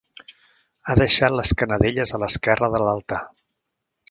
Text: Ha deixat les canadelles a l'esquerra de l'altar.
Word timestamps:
Ha 0.87 0.95
deixat 0.99 1.35
les 1.41 1.53
canadelles 1.59 2.15
a 2.15 2.21
l'esquerra 2.25 2.71
de 2.79 2.81
l'altar. 2.87 3.21